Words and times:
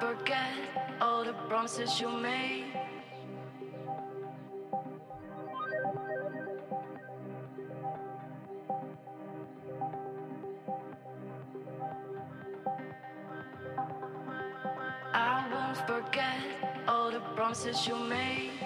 forget 0.00 0.52
all 1.00 1.24
the 1.24 1.32
promises 1.48 2.00
you 2.00 2.10
made. 2.10 2.66
I 15.14 15.48
won't 15.52 15.78
forget 15.86 16.36
all 16.86 17.10
the 17.10 17.20
promises 17.34 17.86
you 17.86 17.96
made. 17.96 18.65